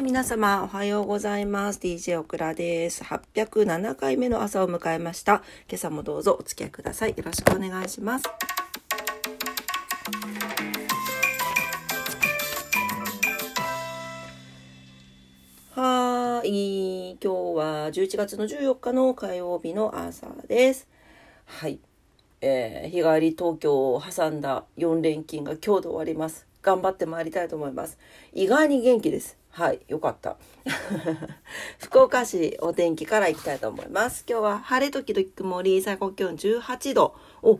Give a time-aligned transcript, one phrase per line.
[0.00, 1.78] い、皆様、おはようございます。
[1.78, 3.04] DJ オクラです。
[3.04, 5.42] 807回目の朝を迎えました。
[5.68, 7.10] 今朝もどうぞお付き合いください。
[7.10, 8.24] よろしくお願いします。
[15.72, 20.88] はーい、今日は11月の14日の火曜日の朝です。
[21.44, 21.78] はい。
[22.40, 26.46] えー、日帰り東京を挟んだ4連勤が今日で終わります。
[26.62, 27.98] 頑張ってまりたいと思います。
[28.32, 29.39] 意外に元気です。
[29.50, 30.36] はい、よかった。
[31.78, 34.24] 福岡市お天気からいきたいと思います。
[34.28, 37.14] 今日は晴れ時々曇り、最高気温18度。
[37.42, 37.58] お、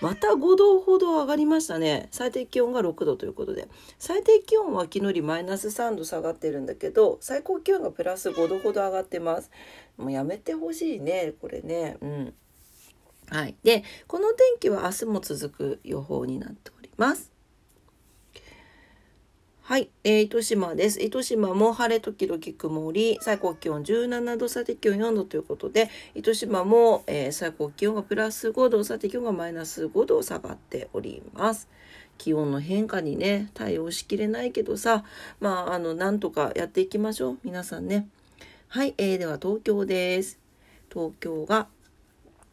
[0.00, 2.08] また5度ほど上がりましたね。
[2.10, 3.68] 最低気温が6度ということで。
[3.98, 9.50] 最低気温は昨日よりマイナス3度下がってるんだけど、最高気温がプラス5度ほど上がってます。
[9.96, 11.98] もうやめてほしいね、これね。
[12.00, 12.34] うん。
[13.30, 13.56] はい。
[13.64, 17.31] で、この天気は明日も続く予報になっております。
[19.64, 21.00] はい、えー、糸島です。
[21.00, 31.68] 糸島も晴れ時々曇り、最高気温17度、最低気温4度ということで、糸島も、えー、最高気温がプラス5度、最低気温がマイナス5度下がっております。
[32.18, 35.04] 気温の変化にね、対応しきれないけどさ、
[35.38, 37.38] まあ、あの、なんとかやっていきましょう。
[37.44, 38.08] 皆さんね。
[38.66, 40.40] はい、えー、では東京です。
[40.92, 41.68] 東京が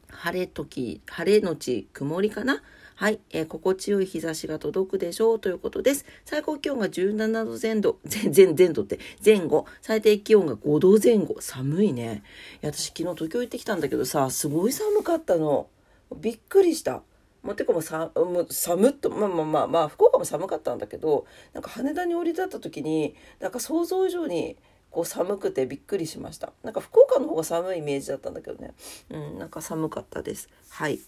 [0.09, 2.61] 晴れ時、晴れのち曇りかな？
[2.99, 6.05] はい、えー、心地よい日差しが届くでしょうということです。
[6.25, 12.23] 最高気温が17度前後、 前前度って前後、最低気温が5度前後、寒いね。
[12.61, 15.69] いや私昨日東京行ってきたんだけどさ、すごい寒かったの。
[16.17, 17.01] びっくりした。
[17.41, 24.57] もうてかもうさもう寒っとまあまあまあまあ福岡も寒かったんだけどなんか羽田に降り立った時になんか想像以上に
[24.91, 28.73] こう寒くてびっくりしましたなんか福岡の方が寒いイメージだったんだけどね
[29.09, 30.99] うんなんか寒かったですはい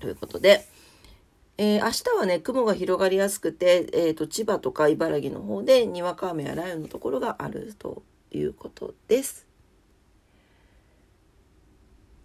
[0.00, 0.64] ということで
[1.56, 8.02] えー、明日はね、雲が広がりやすくて、えーと、千葉とか茨城の方でにわか雨や雷雨のところがあると
[8.32, 9.46] いうことです。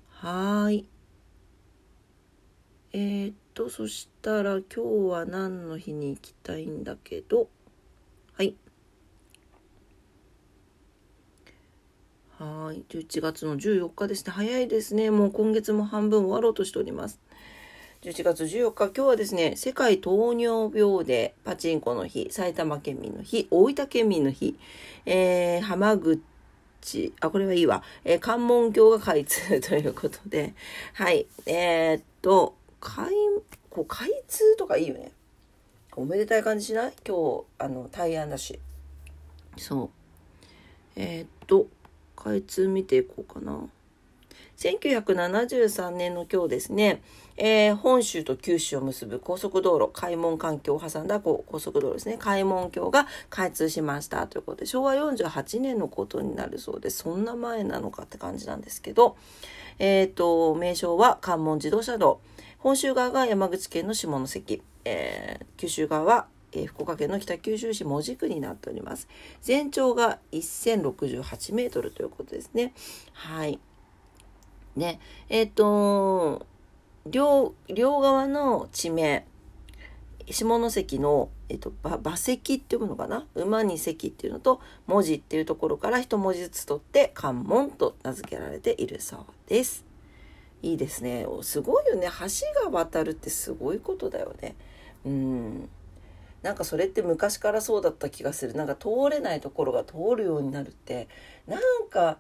[0.10, 0.90] はい。
[2.92, 4.82] えー、っと、そしたら今日
[5.12, 7.50] は何の日に行きたいんだけど、
[8.34, 8.56] はい。
[12.40, 12.84] はい。
[12.90, 14.32] 11月の14日ですね。
[14.32, 15.12] 早いですね。
[15.12, 17.20] もう今月も半分終わろうとしております。
[18.02, 24.58] 11月14日、今日はですね、世界糖尿病でパチンコの日、埼玉県民の日、大分県民の日、
[25.06, 26.22] えー、浜口、
[27.20, 30.54] あ、これはいいわ、えー、関門橋が開通 ということで、
[30.94, 33.14] はい、えー、っと、開、
[33.70, 35.12] こう開通とかいいよね。
[35.98, 36.94] おめでたい感じしない？
[37.06, 38.62] 今日、あの、大安だし。
[39.58, 39.90] そう。
[40.96, 41.68] えー、っと、
[42.16, 43.68] 開通見ていこうかな。
[44.60, 47.02] 1973年の今日ですね、
[47.38, 59.16] えー、本州と九州を結ぶ高速道路、開門環境を挟んだ高速道路ですね、開門橋が開通しましたということで、昭和48年のことになるそうです、そんな前なのかって感じなんですけど、
[59.80, 62.20] えっ、ー、と、名称は関門自動車道、
[62.58, 69.08] 本州側が山口県の下関、えー、九州側はえー、福岡県の北九州市門司区になっております。
[69.42, 72.74] 全長が1068メートルということですね。
[73.14, 73.60] はい。
[74.76, 75.00] ね、
[75.30, 76.46] えっ、ー、と、
[77.06, 79.26] 両、両側の地名、
[80.30, 83.26] 下関の、えっ、ー、と、馬石って読むのかな？
[83.36, 89.86] 馬に関っていうのと、文字っていうところから一文字ずつ取って関門と名付けられているそうです。
[90.62, 91.26] いいですね。
[91.42, 92.08] すごいよね。
[92.08, 94.56] 橋が渡るってすごいことだよね。
[95.06, 95.70] うん。
[96.42, 98.54] なんかそれって昔からそうだった気がする。
[98.54, 101.08] なんか通れないところが通るようになるって、
[101.48, 102.18] なんか、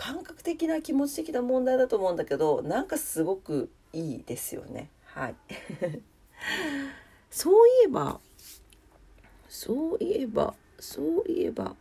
[0.00, 4.88] 感覚的な気持ち的な問題だと思うんだけどなんかすごくいいですよね。
[5.04, 5.34] はい。
[7.30, 8.18] そういえば
[9.46, 11.76] そういえばそういえば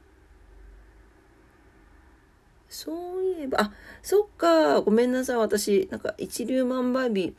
[2.68, 5.38] そういえばあそっかごめんなさい。
[5.38, 7.34] 私なんか一粒万倍日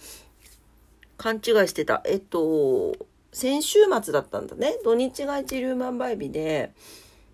[1.18, 2.00] 勘違いしてた。
[2.06, 2.96] えっと
[3.32, 4.78] 先週末だったんだね。
[4.82, 6.72] 土日が一粒万倍日で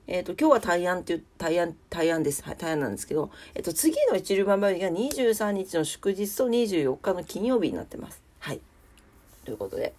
[0.09, 2.43] えっ、ー、と、今日は大安っていう、大安、大安です。
[2.45, 8.23] はい、大安なんですけど、えっ、ー、と、次の一粒万倍日が23日の祝日と24日の金曜日になってます。
[8.39, 8.61] はい。
[9.45, 9.95] ということで、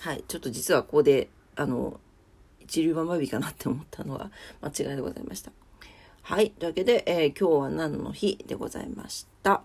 [0.00, 0.24] はい。
[0.26, 2.00] ちょっと実はここで、あの、
[2.60, 4.30] 一粒万倍日かなって思ったのは
[4.62, 5.52] 間違いでございました。
[6.22, 6.50] はい。
[6.50, 9.62] というわけで、えー、今日は何の日でございました？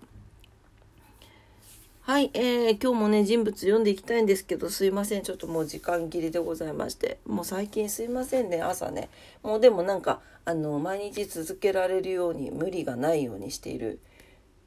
[2.08, 5.24] はい、えー、今日もね、人物読んでいきたいんですけど、すいません。
[5.24, 7.20] ちょっともう時間切りでございまして。
[7.26, 9.10] もう最近すいませんね、朝ね。
[9.44, 14.00] もうでもなんか、あの、毎日続けられるように、無理がないようにしている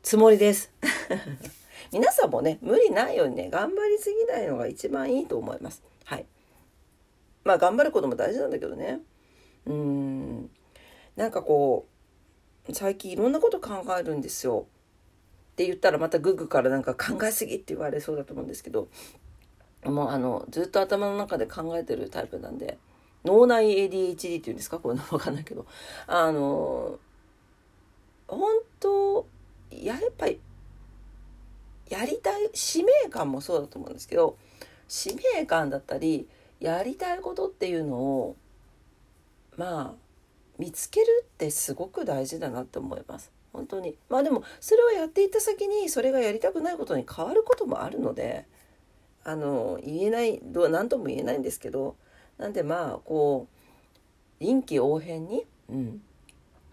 [0.02, 0.70] つもりです。
[1.94, 5.82] 皆さんもね、無理ないようにね、頑張りすぎないのが一番いいと思います。
[6.04, 6.26] はい。
[7.44, 9.00] まあ、頑張ることも大事なんだけどね。
[9.64, 10.50] うーん。
[11.16, 11.86] なんかこ
[12.68, 14.66] う最近いろんなこと考えるんですよ。
[15.60, 18.88] って言ったらまたググからなんか考えすぎって言われそうだと思うんですけど
[19.84, 22.78] もうあのずっと頭の中で考えてるタイプなんで
[23.26, 24.78] 脳内 ADHD っていうんですか？
[24.78, 25.66] こういうの分かんないけど
[26.06, 26.98] あの
[28.26, 28.48] 本
[28.78, 29.26] 当
[29.70, 30.40] やっぱり
[31.90, 34.38] やりたい使命感もそうだと思うんですけど
[34.88, 36.26] 使命感だったり
[36.58, 38.36] やりたいことっていうのを
[39.58, 39.94] まあ
[40.56, 43.30] 見つけるってすごく大事だなって思います。
[43.52, 43.96] 本当に。
[44.08, 48.46] まあでもそれをやっていった先にそれがやりたくないことに変わることもあるので
[49.24, 51.96] あの言えないどう何とも言えないんですけど
[52.38, 53.48] なんでまあこ
[54.40, 56.00] う臨機応変に、うん、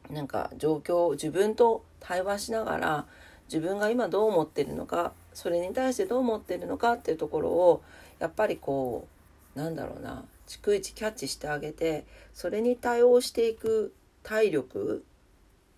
[0.10, 3.06] なんか状況自分と対話しながら
[3.48, 7.84] 自分が今どう思ってるのかそれに対してどう思ってるのかっていうところを
[8.20, 9.08] やっぱりこ
[9.56, 13.94] うなんだろうな逐一キャッチしてあげてそれに対応していく
[14.24, 15.04] 体力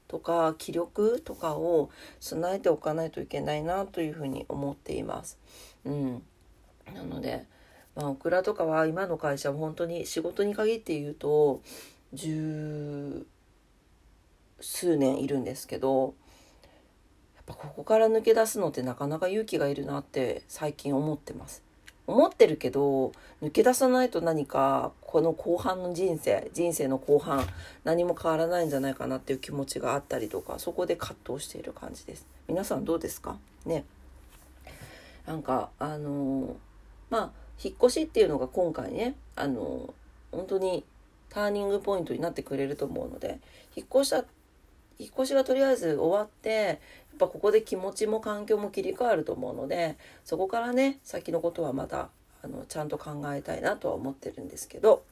[0.09, 1.89] とか気力とかを
[2.19, 5.39] 備えておかないといけないなというふうに思っています。
[5.85, 6.23] うん、
[6.93, 7.45] なので
[7.95, 11.61] まあ、オクラとかは今の会社は本当に仕事に限って言うと
[12.13, 13.25] 十
[14.61, 16.13] 数年いるんですけど
[17.35, 21.68] やっぱここから抜け出すのってなかなか勇気がいるなって最近思ってます。
[22.09, 23.11] 思ってるけど
[23.43, 27.45] 抜け出さないと何かこの後半の人生人生の後半
[27.83, 32.25] 何も変わらないんじゃないかなっていう気持ちがあったりとかそこで葛藤している感じです。
[32.47, 33.37] 皆さんどうですか？
[33.65, 33.85] ね。
[35.27, 36.53] なんかあのー、
[37.11, 37.31] まあ
[37.63, 39.93] 引っ越しっていうのが今回ねあの
[40.31, 40.83] 本当に
[41.29, 43.39] ターニングポイントになってくれると思うので
[43.75, 44.25] 引っ越した
[44.99, 46.77] 引っ越しがとりあえず終わってやっ
[47.17, 52.09] ぱここで気持ちも環境も切り替わると思うのでそこからね先のことはまた
[52.43, 55.03] あのちゃんと考えたいなとは思ってるんですけど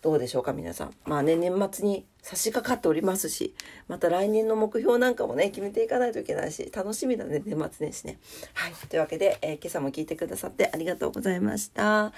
[0.00, 0.94] どうでしょうか皆さん。
[1.06, 3.54] まあね、年末に差し掛かっておりますし、
[3.88, 8.18] また来年の目標なんかもね、決めていかないといけないし、楽しみだね、年末年始ね。
[8.54, 8.72] はい。
[8.88, 12.12] というわけで、えー、今朝も聞いてくださってありがとうございました。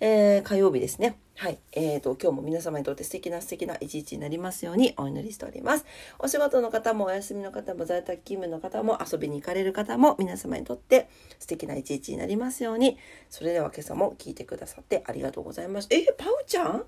[0.00, 1.18] えー、火曜日ですね。
[1.34, 1.58] はい。
[1.72, 5.84] えーと、今日も皆様にとって素敵な素敵な一日になりますようにお祈りしております。
[6.18, 12.96] お仕事の方もお休みの方も在宅勤務の方も遊びに行かれる方も皆様にとって素敵な一日になりますように。
[13.28, 15.96] それでは今朝も聞いてくださってありがとうございました。
[15.96, 16.86] え、パウちゃん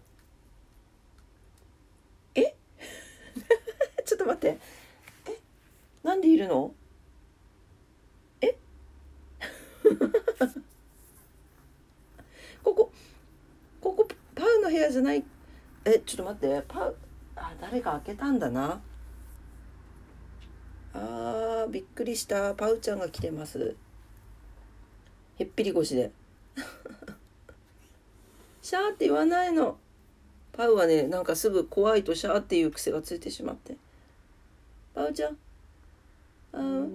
[4.07, 4.58] ちょっと待って。
[5.26, 5.38] え？
[6.02, 6.74] なんでいるの？
[8.40, 8.56] え？
[12.62, 12.92] ここ
[13.80, 15.24] ここパウの部屋じゃない？
[15.84, 16.62] えちょっと待って。
[16.66, 16.96] パウ
[17.36, 18.80] あ誰か開けたんだな。
[20.94, 22.54] あーびっくりした。
[22.54, 23.76] パウちゃんが来てます。
[25.38, 26.10] へっぴり腰で。
[28.60, 29.78] シャーって言わないの。
[30.52, 33.76] パウはねなんかすぐ怖いとシャーっていう癖がついてしまって。
[34.98, 35.36] パウちゃん。
[36.52, 36.88] あー。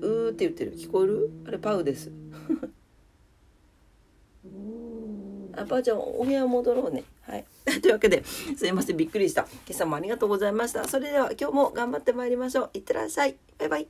[0.00, 0.76] うーって言ってる。
[0.76, 1.30] 聞こえる？
[1.46, 2.10] あれパウです。
[5.56, 7.04] あパウちゃんお部屋戻ろうね。
[7.22, 7.44] はい。
[7.80, 8.96] というわけですいません。
[8.96, 9.42] びっくりした。
[9.42, 10.88] 今朝もありがとうございました。
[10.88, 12.70] それでは今日も頑張ってまいりましょう。
[12.74, 13.36] いってらっしゃい。
[13.58, 13.86] バイバイ